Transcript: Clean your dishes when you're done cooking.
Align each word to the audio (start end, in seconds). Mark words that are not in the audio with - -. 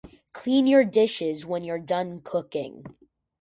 Clean 0.33 0.65
your 0.65 0.83
dishes 0.83 1.45
when 1.45 1.63
you're 1.63 1.77
done 1.77 2.21
cooking. 2.23 2.95